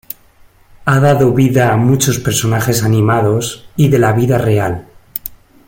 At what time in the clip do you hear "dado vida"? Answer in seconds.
0.99-1.71